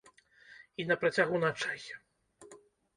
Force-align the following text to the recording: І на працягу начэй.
І 0.79 0.87
на 0.93 0.97
працягу 1.05 1.35
начэй. 1.47 1.81